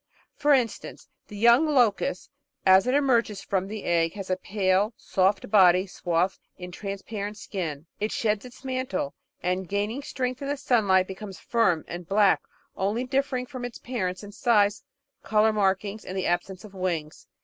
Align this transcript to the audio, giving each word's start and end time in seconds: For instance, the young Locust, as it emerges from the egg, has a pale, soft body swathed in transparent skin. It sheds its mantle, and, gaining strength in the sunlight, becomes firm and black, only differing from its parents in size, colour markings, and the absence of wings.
For 0.35 0.51
instance, 0.51 1.07
the 1.27 1.37
young 1.37 1.67
Locust, 1.67 2.31
as 2.65 2.87
it 2.87 2.95
emerges 2.95 3.43
from 3.43 3.67
the 3.67 3.83
egg, 3.83 4.13
has 4.13 4.31
a 4.31 4.35
pale, 4.35 4.95
soft 4.97 5.51
body 5.51 5.85
swathed 5.85 6.39
in 6.57 6.71
transparent 6.71 7.37
skin. 7.37 7.85
It 7.99 8.11
sheds 8.11 8.43
its 8.43 8.65
mantle, 8.65 9.13
and, 9.43 9.69
gaining 9.69 10.01
strength 10.01 10.41
in 10.41 10.47
the 10.47 10.57
sunlight, 10.57 11.05
becomes 11.05 11.39
firm 11.39 11.85
and 11.87 12.07
black, 12.09 12.41
only 12.75 13.03
differing 13.03 13.45
from 13.45 13.63
its 13.63 13.77
parents 13.77 14.23
in 14.23 14.31
size, 14.31 14.83
colour 15.21 15.53
markings, 15.53 16.03
and 16.03 16.17
the 16.17 16.25
absence 16.25 16.63
of 16.63 16.73
wings. 16.73 17.27